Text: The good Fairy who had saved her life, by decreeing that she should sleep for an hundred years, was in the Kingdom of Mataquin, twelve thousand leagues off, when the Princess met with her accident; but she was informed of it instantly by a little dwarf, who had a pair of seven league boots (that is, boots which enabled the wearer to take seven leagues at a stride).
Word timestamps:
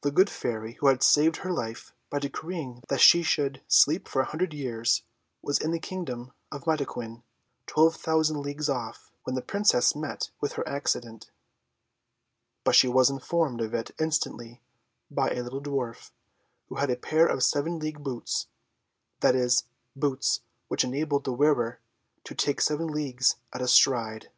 The 0.00 0.10
good 0.10 0.28
Fairy 0.28 0.72
who 0.80 0.88
had 0.88 1.00
saved 1.04 1.36
her 1.36 1.52
life, 1.52 1.92
by 2.10 2.18
decreeing 2.18 2.82
that 2.88 3.00
she 3.00 3.22
should 3.22 3.62
sleep 3.68 4.08
for 4.08 4.22
an 4.22 4.26
hundred 4.26 4.52
years, 4.52 5.04
was 5.42 5.60
in 5.60 5.70
the 5.70 5.78
Kingdom 5.78 6.32
of 6.50 6.64
Mataquin, 6.66 7.22
twelve 7.68 7.94
thousand 7.94 8.40
leagues 8.40 8.68
off, 8.68 9.12
when 9.22 9.36
the 9.36 9.42
Princess 9.42 9.94
met 9.94 10.30
with 10.40 10.54
her 10.54 10.68
accident; 10.68 11.30
but 12.64 12.74
she 12.74 12.88
was 12.88 13.08
informed 13.10 13.60
of 13.60 13.74
it 13.74 13.92
instantly 13.96 14.60
by 15.08 15.30
a 15.30 15.44
little 15.44 15.62
dwarf, 15.62 16.10
who 16.68 16.74
had 16.74 16.90
a 16.90 16.96
pair 16.96 17.24
of 17.28 17.44
seven 17.44 17.78
league 17.78 18.02
boots 18.02 18.48
(that 19.20 19.36
is, 19.36 19.62
boots 19.94 20.40
which 20.66 20.82
enabled 20.82 21.22
the 21.22 21.32
wearer 21.32 21.78
to 22.24 22.34
take 22.34 22.60
seven 22.60 22.88
leagues 22.88 23.36
at 23.52 23.62
a 23.62 23.68
stride). 23.68 24.30